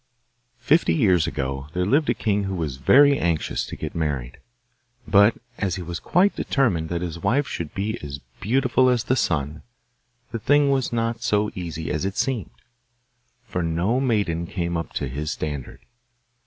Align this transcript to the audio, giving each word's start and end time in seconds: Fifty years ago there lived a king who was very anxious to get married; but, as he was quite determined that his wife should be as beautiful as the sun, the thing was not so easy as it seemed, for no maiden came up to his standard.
Fifty 0.57 0.95
years 0.95 1.27
ago 1.27 1.67
there 1.75 1.85
lived 1.85 2.09
a 2.09 2.15
king 2.15 2.45
who 2.45 2.55
was 2.55 2.77
very 2.77 3.19
anxious 3.19 3.67
to 3.67 3.75
get 3.75 3.93
married; 3.93 4.39
but, 5.07 5.37
as 5.59 5.75
he 5.75 5.83
was 5.83 5.99
quite 5.99 6.35
determined 6.35 6.89
that 6.89 7.03
his 7.03 7.19
wife 7.19 7.47
should 7.47 7.71
be 7.75 7.99
as 8.03 8.17
beautiful 8.39 8.89
as 8.89 9.03
the 9.03 9.15
sun, 9.15 9.61
the 10.31 10.39
thing 10.39 10.71
was 10.71 10.91
not 10.91 11.21
so 11.21 11.51
easy 11.53 11.91
as 11.91 12.03
it 12.03 12.17
seemed, 12.17 12.49
for 13.43 13.61
no 13.61 13.99
maiden 13.99 14.47
came 14.47 14.75
up 14.75 14.91
to 14.93 15.07
his 15.07 15.29
standard. 15.29 15.81